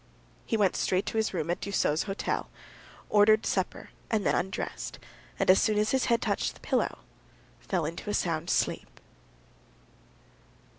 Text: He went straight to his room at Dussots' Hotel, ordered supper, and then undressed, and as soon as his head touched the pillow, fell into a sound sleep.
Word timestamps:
He 0.47 0.57
went 0.57 0.75
straight 0.75 1.05
to 1.05 1.17
his 1.17 1.31
room 1.31 1.51
at 1.51 1.61
Dussots' 1.61 2.05
Hotel, 2.05 2.49
ordered 3.07 3.45
supper, 3.45 3.91
and 4.09 4.25
then 4.25 4.33
undressed, 4.33 4.97
and 5.37 5.47
as 5.47 5.61
soon 5.61 5.77
as 5.77 5.91
his 5.91 6.05
head 6.05 6.23
touched 6.23 6.55
the 6.55 6.59
pillow, 6.61 7.01
fell 7.59 7.85
into 7.85 8.09
a 8.09 8.13
sound 8.15 8.49
sleep. 8.49 8.99